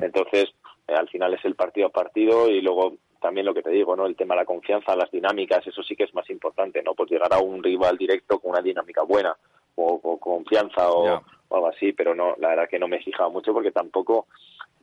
Entonces, 0.00 0.54
eh, 0.88 0.94
al 0.94 1.06
final 1.10 1.34
es 1.34 1.44
el 1.44 1.54
partido 1.54 1.88
a 1.88 1.90
partido 1.90 2.48
y 2.48 2.62
luego 2.62 2.94
también 3.20 3.44
lo 3.44 3.52
que 3.52 3.60
te 3.60 3.68
digo, 3.68 3.94
¿no? 3.94 4.06
El 4.06 4.16
tema 4.16 4.34
de 4.34 4.40
la 4.40 4.46
confianza, 4.46 4.96
las 4.96 5.10
dinámicas, 5.10 5.66
eso 5.66 5.82
sí 5.82 5.94
que 5.94 6.04
es 6.04 6.14
más 6.14 6.30
importante, 6.30 6.82
¿no? 6.82 6.94
Pues 6.94 7.10
llegar 7.10 7.34
a 7.34 7.40
un 7.40 7.62
rival 7.62 7.98
directo 7.98 8.38
con 8.38 8.52
una 8.52 8.62
dinámica 8.62 9.02
buena 9.02 9.36
o 9.74 10.00
con 10.00 10.16
confianza 10.16 10.90
o, 10.90 11.22
o 11.48 11.54
algo 11.54 11.68
así, 11.68 11.92
pero 11.92 12.14
no, 12.14 12.36
la 12.38 12.48
verdad 12.48 12.68
que 12.70 12.78
no 12.78 12.88
me 12.88 12.96
he 12.96 13.02
fijado 13.02 13.30
mucho 13.30 13.52
porque 13.52 13.70
tampoco 13.70 14.28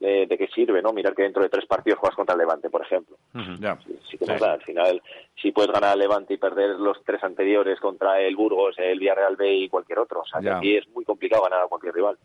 eh, 0.01 0.27
de 0.29 0.37
qué 0.37 0.47
sirve, 0.47 0.81
¿no? 0.81 0.93
Mirar 0.93 1.13
que 1.13 1.23
dentro 1.23 1.43
de 1.43 1.49
tres 1.49 1.65
partidos 1.65 1.99
juegas 1.99 2.15
contra 2.15 2.33
el 2.33 2.39
Levante, 2.39 2.69
por 2.69 2.81
ejemplo 2.81 3.17
sí 4.09 4.17
que 4.17 4.25
Sí, 4.25 4.31
nos 4.31 4.39
da. 4.39 4.53
Al 4.53 4.61
final, 4.61 5.01
si 5.41 5.51
puedes 5.51 5.71
ganar 5.71 5.91
al 5.91 5.99
Levante 5.99 6.33
y 6.33 6.37
perder 6.37 6.71
los 6.79 6.97
tres 7.05 7.23
anteriores 7.23 7.79
contra 7.79 8.19
el 8.19 8.35
Burgos, 8.35 8.75
el 8.77 8.99
Villarreal 8.99 9.35
B 9.35 9.53
y 9.55 9.69
cualquier 9.69 9.99
otro. 9.99 10.21
O 10.21 10.25
sea, 10.25 10.41
que 10.41 10.49
aquí 10.49 10.75
es 10.77 10.87
muy 10.89 11.05
complicado 11.05 11.43
ganar 11.43 11.61
a 11.63 11.67
cualquier 11.67 11.93
rival. 11.93 12.17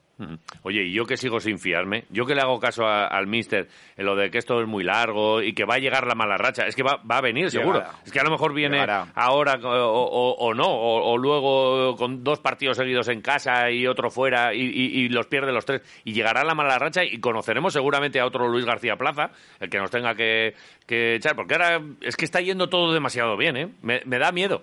Oye, 0.62 0.83
y 0.85 0.92
yo 0.92 1.06
que 1.06 1.16
sigo 1.16 1.40
sin 1.40 1.59
fiarme, 1.59 2.04
yo 2.11 2.25
que 2.26 2.35
le 2.35 2.40
hago 2.40 2.59
caso 2.61 2.87
a- 2.87 3.06
al 3.06 3.26
mister 3.26 3.68
en 3.97 4.06
lo 4.06 4.14
de 4.16 4.30
que 4.30 4.38
esto 4.38 4.61
es 4.61 4.66
muy 4.68 4.85
largo 4.85 5.42
y 5.42 5.52
que 5.54 5.64
va 5.64 5.75
a 5.75 5.78
llegar 5.78 6.06
la 6.06 6.14
mala 6.14 6.37
racha, 6.37 6.66
es 6.66 6.75
que 6.76 6.83
va, 6.83 7.00
va 7.09 7.18
a 7.18 7.21
venir 7.21 7.50
seguro. 7.50 7.78
Llegará. 7.80 7.99
Es 8.04 8.12
que 8.12 8.21
a 8.21 8.25
lo 8.25 8.30
mejor 8.30 8.52
viene 8.54 8.76
Llegará. 8.76 9.06
ahora 9.14 9.59
o, 9.62 9.68
o- 9.68 10.35
o 10.38 10.54
no, 10.54 10.66
o, 10.66 11.12
o 11.12 11.18
luego 11.18 11.97
con 11.97 12.23
dos 12.25 12.40
partidos 12.40 12.76
seguidos 12.76 13.09
en 13.09 13.21
casa 13.23 13.71
y 13.71 13.87
otro 13.87 14.11
fuera 14.11 14.54
y, 14.54 14.61
y- 14.62 15.00
y 15.04 15.09
los 15.09 15.26
pierde 15.26 15.52
los 15.52 15.64
tres. 15.64 15.83
Y 16.04 16.12
llegará 16.12 16.44
la 16.44 16.54
mala 16.54 16.78
racha 16.78 17.02
y 17.04 17.18
conoceremos 17.21 17.73
seguramente 17.73 18.21
a 18.21 18.26
otro 18.26 18.49
Luis 18.49 18.64
García 18.64 18.97
Plaza, 18.97 19.30
el 19.61 19.68
que 19.71 19.78
nos 19.78 19.90
tenga 19.90 20.14
que, 20.14 20.54
que 20.87 21.16
echar, 21.16 21.35
porque 21.37 21.54
ahora 21.54 21.80
es 22.00 22.16
que 22.16 22.25
está 22.25 22.40
yendo 22.40 22.68
todo 22.68 22.92
demasiado 23.04 23.37
bien, 23.37 23.56
¿eh? 23.58 23.68
Me, 23.82 24.00
me 24.06 24.18
da 24.18 24.32
miedo. 24.32 24.62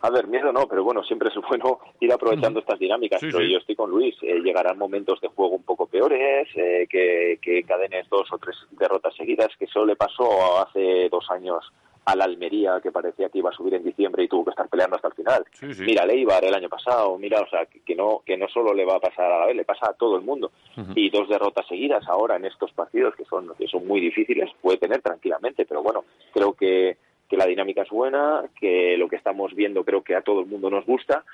A 0.00 0.10
ver, 0.10 0.26
miedo 0.26 0.52
no, 0.52 0.66
pero 0.66 0.82
bueno, 0.82 1.04
siempre 1.04 1.28
es 1.28 1.34
bueno 1.48 1.78
ir 2.00 2.12
aprovechando 2.12 2.58
estas 2.58 2.78
dinámicas. 2.78 3.20
Sí, 3.20 3.28
pero 3.30 3.38
sí. 3.44 3.52
yo 3.52 3.58
estoy 3.58 3.76
con 3.76 3.88
Luis. 3.88 4.16
eh, 4.22 4.40
llegarán 4.40 4.76
momentos 4.76 5.20
de 5.20 5.28
juego 5.28 5.54
un 5.54 5.62
poco 5.62 5.86
peores, 5.86 6.48
eh, 6.56 6.88
que, 6.90 7.38
que 7.40 7.60
encadenes 7.60 8.08
dos 8.10 8.26
o 8.32 8.38
tres 8.38 8.56
derrotas 8.72 9.14
seguidas, 9.14 9.48
que 9.58 9.66
eso 9.66 9.86
le 9.86 9.94
pasó 9.94 10.58
hace 10.58 11.08
dos 11.08 11.24
años 11.30 11.64
al 12.04 12.20
Almería, 12.20 12.80
que 12.82 12.90
parecía 12.92 13.28
que 13.28 13.38
iba 13.38 13.50
a 13.50 13.56
subir 13.56 13.74
en 13.74 13.84
diciembre 13.84 14.24
y 14.24 14.28
tuvo 14.28 14.44
que 14.44 14.50
estar 14.50 14.68
peleando 14.68 14.96
hasta 14.96 15.08
el 15.08 15.14
final. 15.14 15.44
Sí. 15.52 15.66
Mira, 15.82 16.04
Leibar 16.04 16.44
el 16.44 16.54
año 16.54 16.68
pasado, 16.68 17.16
mira, 17.18 17.40
o 17.40 17.48
sea, 17.48 17.66
que, 17.66 17.80
que 17.80 17.94
no 17.94 18.22
que 18.26 18.36
no 18.36 18.48
solo 18.48 18.74
le 18.74 18.84
va 18.84 18.96
a 18.96 19.00
pasar 19.00 19.30
a 19.30 19.40
la 19.40 19.46
vez, 19.46 19.56
le 19.56 19.64
pasa 19.64 19.90
a 19.90 19.94
todo 19.94 20.16
el 20.16 20.22
mundo. 20.22 20.50
Y 20.96 21.10
dos 21.10 21.28
derrotas 21.28 21.66
seguidas 21.68 22.06
ahora 22.08 22.36
en 22.36 22.44
estos 22.44 22.72
partidos 22.72 23.14
que 23.14 23.24
son 23.24 23.52
que 23.56 23.66
son 23.68 23.86
muy 23.86 24.00
difíciles 24.00 24.50
puede 24.60 24.78
tener 24.78 25.00
tranquilamente, 25.00 25.64
pero 25.64 25.82
bueno, 25.82 26.04
creo 26.32 26.52
que 26.52 26.96
que 27.28 27.36
la 27.36 27.46
dinámica 27.46 27.82
es 27.82 27.88
buena, 27.90 28.44
que 28.58 28.96
lo 28.96 29.08
que 29.08 29.16
estamos 29.16 29.54
viendo 29.54 29.84
creo 29.84 30.02
que 30.02 30.14
a 30.14 30.22
todo 30.22 30.40
el 30.40 30.46
mundo 30.46 30.70
nos 30.70 30.84
gusta 30.86 31.24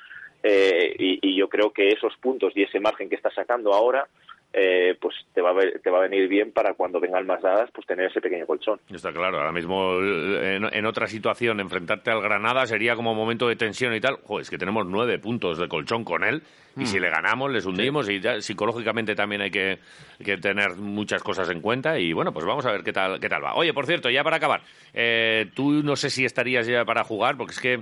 eh, 0.42 0.94
y, 0.98 1.18
y 1.22 1.36
yo 1.36 1.48
creo 1.48 1.72
que 1.72 1.88
esos 1.88 2.16
puntos 2.16 2.52
y 2.56 2.62
ese 2.62 2.80
margen 2.80 3.08
que 3.08 3.14
está 3.14 3.30
sacando 3.30 3.72
ahora 3.72 4.08
eh, 4.52 4.96
pues 5.00 5.14
te 5.34 5.40
va, 5.40 5.50
a 5.50 5.54
ver- 5.54 5.80
te 5.82 5.90
va 5.90 5.98
a 5.98 6.02
venir 6.02 6.28
bien 6.28 6.52
para 6.52 6.74
cuando 6.74 7.00
vengan 7.00 7.26
más 7.26 7.40
dadas 7.42 7.70
pues 7.72 7.86
tener 7.86 8.10
ese 8.10 8.20
pequeño 8.20 8.46
colchón. 8.46 8.78
Está 8.92 9.12
claro, 9.12 9.38
ahora 9.38 9.52
mismo 9.52 9.94
eh, 10.00 10.56
en, 10.56 10.64
en 10.72 10.86
otra 10.86 11.06
situación 11.06 11.60
enfrentarte 11.60 12.10
al 12.10 12.20
Granada 12.22 12.66
sería 12.66 12.94
como 12.96 13.14
momento 13.14 13.48
de 13.48 13.56
tensión 13.56 13.94
y 13.94 14.00
tal. 14.00 14.16
Joder, 14.24 14.42
es 14.42 14.50
que 14.50 14.58
tenemos 14.58 14.86
nueve 14.86 15.18
puntos 15.18 15.58
de 15.58 15.68
colchón 15.68 16.04
con 16.04 16.24
él 16.24 16.42
y 16.78 16.86
si 16.86 16.98
le 16.98 17.10
ganamos 17.10 17.50
les 17.52 17.66
hundimos 17.66 18.08
y 18.08 18.18
ya, 18.20 18.40
psicológicamente 18.40 19.14
también 19.14 19.42
hay 19.42 19.50
que, 19.50 19.78
que 20.24 20.38
tener 20.38 20.76
muchas 20.76 21.22
cosas 21.22 21.50
en 21.50 21.60
cuenta 21.60 21.98
y 21.98 22.14
bueno, 22.14 22.32
pues 22.32 22.46
vamos 22.46 22.64
a 22.64 22.72
ver 22.72 22.82
qué 22.82 22.92
tal, 22.94 23.20
qué 23.20 23.28
tal 23.28 23.44
va. 23.44 23.54
Oye, 23.56 23.74
por 23.74 23.84
cierto, 23.86 24.08
ya 24.08 24.24
para 24.24 24.36
acabar, 24.36 24.62
eh, 24.94 25.50
tú 25.54 25.82
no 25.82 25.96
sé 25.96 26.08
si 26.08 26.24
estarías 26.24 26.66
ya 26.66 26.84
para 26.86 27.04
jugar 27.04 27.36
porque 27.36 27.52
es 27.52 27.60
que 27.60 27.80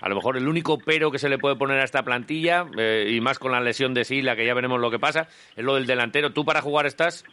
a 0.00 0.08
lo 0.08 0.14
mejor 0.14 0.36
el 0.36 0.48
único 0.48 0.78
pero 0.78 1.10
que 1.10 1.18
se 1.18 1.28
le 1.28 1.38
puede 1.38 1.56
poner 1.56 1.80
a 1.80 1.84
esta 1.84 2.02
plantilla, 2.02 2.66
eh, 2.78 3.10
y 3.10 3.20
más 3.20 3.38
con 3.38 3.52
la 3.52 3.60
lesión 3.60 3.94
de 3.94 4.04
Sila, 4.04 4.36
que 4.36 4.46
ya 4.46 4.54
veremos 4.54 4.80
lo 4.80 4.90
que 4.90 4.98
pasa, 4.98 5.28
es 5.56 5.64
lo 5.64 5.74
del 5.74 5.86
delantero. 5.86 6.32
¿Tú 6.32 6.44
para 6.44 6.62
jugar 6.62 6.86
estás? 6.86 7.24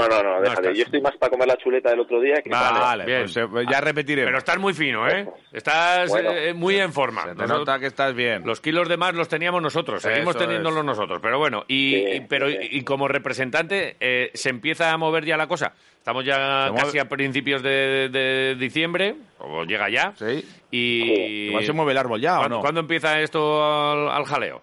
No, 0.00 0.08
no, 0.08 0.22
no, 0.22 0.40
déjate. 0.40 0.74
Yo 0.74 0.84
estoy 0.84 1.00
más 1.00 1.16
para 1.16 1.30
comer 1.30 1.48
la 1.48 1.56
chuleta 1.56 1.90
del 1.90 2.00
otro 2.00 2.20
día 2.20 2.36
que 2.42 2.50
Vale, 2.50 2.78
Vale, 2.80 3.04
bien. 3.04 3.22
pues 3.22 3.36
eh, 3.36 3.46
ya 3.70 3.80
repetiremos. 3.80 4.28
Pero 4.28 4.38
estás 4.38 4.58
muy 4.58 4.74
fino, 4.74 5.08
¿eh? 5.08 5.26
Estás 5.52 6.08
Bueno. 6.10 6.30
eh, 6.32 6.52
muy 6.54 6.76
en 6.78 6.92
forma. 6.92 7.24
Se 7.24 7.34
te 7.34 7.46
nota 7.46 7.78
que 7.78 7.86
estás 7.86 8.14
bien. 8.14 8.42
Los 8.44 8.60
kilos 8.60 8.88
de 8.88 8.96
más 8.96 9.14
los 9.14 9.28
teníamos 9.28 9.62
nosotros, 9.62 10.02
seguimos 10.02 10.36
Eso 10.36 10.44
teniéndolos 10.44 10.80
es. 10.80 10.84
nosotros. 10.84 11.18
Pero 11.22 11.38
bueno, 11.38 11.64
y, 11.68 11.94
Sí, 11.94 12.04
y- 12.16 12.20
pero, 12.20 12.48
sí. 12.48 12.56
y, 12.62 12.82
como 12.82 13.08
representante, 13.08 13.96
eh, 14.00 14.30
¿se 14.34 14.50
empieza 14.50 14.90
a 14.92 14.96
mover 14.96 15.24
ya 15.24 15.36
la 15.36 15.46
cosa? 15.46 15.72
Estamos 15.98 16.24
ya 16.24 16.66
Se 16.66 16.70
mueve. 16.72 16.84
casi 16.86 16.98
a 16.98 17.08
principios 17.08 17.62
de, 17.62 18.08
de 18.10 18.54
diciembre, 18.56 19.16
o 19.38 19.64
llega 19.64 19.88
ya. 19.90 20.12
Sí. 20.16 20.44
Y 20.70 21.46
Igual 21.48 21.64
se 21.64 21.72
mueve 21.72 21.92
el 21.92 21.98
árbol 21.98 22.20
ya, 22.20 22.34
¿o 22.34 22.38
¿Cuándo, 22.38 22.56
no? 22.56 22.60
cuándo 22.62 22.80
empieza 22.80 23.20
esto 23.20 23.64
al, 23.64 24.08
al 24.10 24.24
jaleo? 24.24 24.62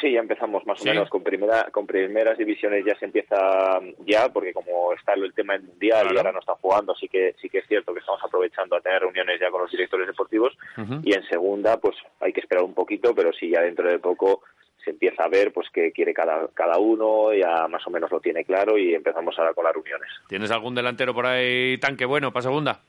Pues 0.00 0.10
sí, 0.10 0.12
ya 0.14 0.20
empezamos 0.20 0.64
más 0.64 0.80
o 0.80 0.84
menos 0.84 1.08
con 1.10 1.24
primera 1.24 1.64
con 1.72 1.84
primeras 1.86 2.38
divisiones 2.38 2.84
ya 2.84 2.96
se 2.98 3.06
empieza 3.06 3.80
ya 4.06 4.28
porque 4.32 4.52
como 4.52 4.92
está 4.92 5.14
el 5.14 5.32
tema 5.34 5.54
del 5.54 5.62
mundial 5.64 6.02
Claro. 6.02 6.14
y 6.14 6.18
ahora 6.18 6.32
no 6.32 6.38
están 6.38 6.54
jugando, 6.56 6.94
sí 6.94 7.08
que 7.08 7.34
sí 7.40 7.48
que 7.48 7.58
es 7.58 7.66
cierto 7.66 7.92
que 7.92 8.00
estamos 8.00 8.20
aprovechando 8.22 8.76
a 8.76 8.80
tener 8.80 9.00
reuniones 9.02 9.40
ya 9.40 9.50
con 9.50 9.62
los 9.62 9.70
directores 9.72 10.06
deportivos 10.06 10.56
y 11.02 11.12
en 11.14 11.22
segunda 11.28 11.78
pues 11.78 11.96
hay 12.20 12.32
que 12.32 12.40
esperar 12.40 12.62
un 12.64 12.74
poquito, 12.74 13.12
pero 13.14 13.32
sí 13.32 13.50
ya 13.50 13.60
dentro 13.62 13.90
de 13.90 13.98
poco 13.98 14.42
se 14.84 14.90
empieza 14.90 15.24
a 15.24 15.28
ver 15.28 15.52
pues 15.52 15.66
qué 15.72 15.90
quiere 15.90 16.14
cada 16.14 16.46
cada 16.54 16.78
uno, 16.78 17.34
ya 17.34 17.66
más 17.66 17.84
o 17.86 17.90
menos 17.90 18.10
lo 18.12 18.20
tiene 18.20 18.44
claro 18.44 18.78
y 18.78 18.94
empezamos 18.94 19.36
ahora 19.38 19.52
con 19.52 19.64
las 19.64 19.74
reuniones. 19.74 20.08
¿Tienes 20.28 20.50
algún 20.52 20.74
delantero 20.76 21.12
por 21.12 21.26
ahí 21.26 21.76
tanque 21.78 22.04
bueno 22.04 22.32
para 22.32 22.42
segunda? 22.44 22.80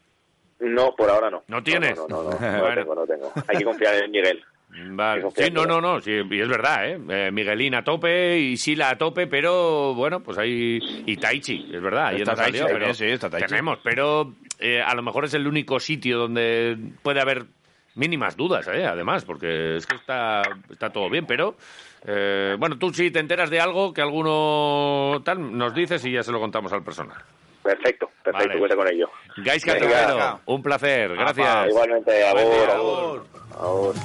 No, 0.59 0.93
por 0.95 1.09
ahora 1.09 1.31
no. 1.31 1.41
¿No 1.47 1.63
tienes? 1.63 1.97
No, 1.97 2.07
no, 2.07 2.23
no, 2.23 2.29
no, 2.31 2.51
no, 2.51 2.59
Bueno. 2.61 2.75
tengo, 2.81 2.95
no 2.95 3.07
tengo. 3.07 3.31
Hay 3.47 3.57
que 3.57 3.63
confiar 3.63 3.95
en 4.03 4.11
Miguel. 4.11 4.43
Vale. 4.71 5.25
Sí, 5.35 5.49
no, 5.51 5.65
no, 5.65 5.81
no, 5.81 5.99
sí, 5.99 6.11
y 6.29 6.39
es 6.39 6.47
verdad, 6.47 6.87
¿eh? 6.89 6.99
Eh, 7.09 7.31
Miguelín 7.31 7.73
a 7.75 7.83
tope 7.83 8.37
y 8.39 8.55
Sila 8.55 8.91
a 8.91 8.97
tope, 8.97 9.27
pero 9.27 9.93
bueno, 9.95 10.21
pues 10.21 10.37
ahí. 10.37 10.79
Y 11.05 11.17
Taichi, 11.17 11.71
es 11.73 11.81
verdad, 11.81 12.07
ahí 12.07 12.17
Está 12.17 12.31
no 12.31 12.37
salió, 12.37 12.65
Taichi 12.65 12.79
pero 12.79 12.93
sí, 12.93 13.05
está 13.05 13.29
Taichi. 13.29 13.47
tenemos, 13.47 13.79
pero 13.83 14.33
eh, 14.59 14.81
a 14.81 14.93
lo 14.93 15.01
mejor 15.01 15.25
es 15.25 15.33
el 15.33 15.47
único 15.47 15.79
sitio 15.79 16.19
donde 16.19 16.77
puede 17.01 17.19
haber 17.19 17.45
mínimas 17.95 18.37
dudas, 18.37 18.67
¿eh? 18.67 18.85
Además, 18.85 19.25
porque 19.25 19.77
es 19.77 19.85
que 19.87 19.95
está, 19.95 20.43
está 20.69 20.91
todo 20.91 21.09
bien, 21.09 21.25
pero. 21.25 21.57
eh, 22.05 22.55
bueno, 22.59 22.77
tú 22.77 22.93
si 22.93 23.09
te 23.11 23.19
enteras 23.19 23.49
de 23.49 23.59
algo 23.59 23.93
que 23.93 24.01
alguno 24.01 25.21
tal, 25.25 25.57
nos 25.57 25.73
dices 25.73 26.05
y 26.05 26.11
ya 26.11 26.23
se 26.23 26.31
lo 26.31 26.39
contamos 26.39 26.71
al 26.71 26.83
personal. 26.83 27.17
Perfecto, 27.69 28.09
perfecto, 28.23 28.47
Vale. 28.47 28.59
cuenta 28.59 28.75
con 28.75 28.87
ello. 28.87 29.11
Venga. 29.37 30.07
Toledo, 30.07 30.39
un 30.47 30.63
placer, 30.63 31.15
gracias. 31.15 31.69
Igualmente. 31.69 32.25
A 32.25 32.33
vos. 33.67 33.95